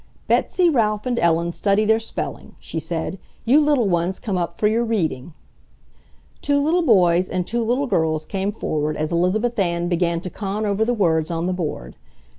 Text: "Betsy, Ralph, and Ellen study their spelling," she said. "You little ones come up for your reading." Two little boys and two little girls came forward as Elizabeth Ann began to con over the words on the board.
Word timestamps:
"Betsy, 0.27 0.67
Ralph, 0.67 1.05
and 1.05 1.19
Ellen 1.19 1.51
study 1.51 1.85
their 1.85 1.99
spelling," 1.99 2.55
she 2.59 2.79
said. 2.79 3.19
"You 3.45 3.61
little 3.61 3.87
ones 3.87 4.17
come 4.19 4.35
up 4.35 4.57
for 4.57 4.65
your 4.65 4.83
reading." 4.83 5.35
Two 6.41 6.59
little 6.59 6.81
boys 6.81 7.29
and 7.29 7.45
two 7.45 7.63
little 7.63 7.85
girls 7.85 8.25
came 8.25 8.51
forward 8.51 8.97
as 8.97 9.11
Elizabeth 9.11 9.59
Ann 9.59 9.89
began 9.89 10.19
to 10.21 10.31
con 10.31 10.65
over 10.65 10.83
the 10.83 10.95
words 10.95 11.29
on 11.29 11.45
the 11.45 11.53
board. 11.53 11.95